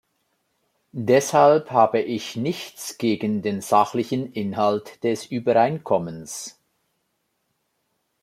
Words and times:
Deshalb 0.93 1.69
habe 1.69 2.01
ich 2.01 2.35
nichts 2.35 2.97
gegen 2.97 3.43
den 3.43 3.61
sachlichen 3.61 4.31
Inhalt 4.33 5.03
des 5.03 5.27
Übereinkommens. 5.27 6.59